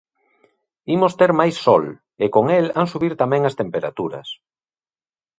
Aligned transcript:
Imos 0.95 1.13
ter 1.19 1.31
máis 1.39 1.55
sol, 1.65 1.83
e 2.25 2.27
con 2.35 2.45
el 2.57 2.65
han 2.79 2.87
subir 2.93 3.13
tamén 3.21 3.41
as 3.49 3.57
temperaturas. 3.61 4.27